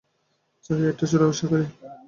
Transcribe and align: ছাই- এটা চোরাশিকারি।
ছাই- 0.65 0.81
এটা 0.89 1.05
চোরাশিকারি। 1.11 1.65